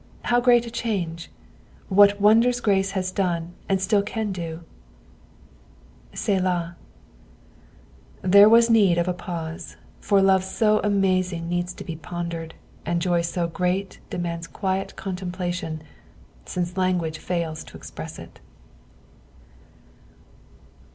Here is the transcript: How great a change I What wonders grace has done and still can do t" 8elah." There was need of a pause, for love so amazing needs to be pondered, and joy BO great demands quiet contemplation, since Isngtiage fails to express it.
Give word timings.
How 0.23 0.41
great 0.41 0.65
a 0.65 0.71
change 0.71 1.29
I 1.29 1.93
What 1.93 2.19
wonders 2.19 2.59
grace 2.59 2.93
has 2.93 3.11
done 3.11 3.53
and 3.69 3.79
still 3.79 4.01
can 4.01 4.31
do 4.31 4.63
t" 6.11 6.17
8elah." 6.17 6.73
There 8.23 8.49
was 8.49 8.67
need 8.67 8.97
of 8.97 9.07
a 9.07 9.13
pause, 9.13 9.77
for 9.99 10.19
love 10.19 10.43
so 10.43 10.79
amazing 10.79 11.47
needs 11.47 11.71
to 11.75 11.83
be 11.83 11.95
pondered, 11.95 12.55
and 12.83 12.99
joy 12.99 13.21
BO 13.21 13.45
great 13.49 13.99
demands 14.09 14.47
quiet 14.47 14.95
contemplation, 14.95 15.83
since 16.45 16.71
Isngtiage 16.73 17.17
fails 17.17 17.63
to 17.65 17.77
express 17.77 18.17
it. 18.17 18.39